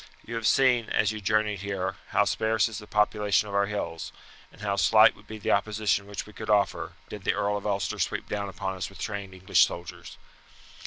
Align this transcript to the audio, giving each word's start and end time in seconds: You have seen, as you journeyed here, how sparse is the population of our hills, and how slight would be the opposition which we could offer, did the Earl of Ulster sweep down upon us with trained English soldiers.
You 0.25 0.33
have 0.33 0.47
seen, 0.47 0.89
as 0.89 1.11
you 1.11 1.21
journeyed 1.21 1.59
here, 1.59 1.95
how 2.07 2.25
sparse 2.25 2.67
is 2.67 2.79
the 2.79 2.87
population 2.87 3.47
of 3.47 3.53
our 3.53 3.67
hills, 3.67 4.11
and 4.51 4.61
how 4.63 4.75
slight 4.75 5.15
would 5.15 5.27
be 5.27 5.37
the 5.37 5.51
opposition 5.51 6.07
which 6.07 6.25
we 6.25 6.33
could 6.33 6.49
offer, 6.49 6.93
did 7.07 7.23
the 7.23 7.35
Earl 7.35 7.55
of 7.55 7.67
Ulster 7.67 7.99
sweep 7.99 8.27
down 8.27 8.49
upon 8.49 8.75
us 8.75 8.89
with 8.89 8.97
trained 8.97 9.35
English 9.35 9.63
soldiers. 9.63 10.17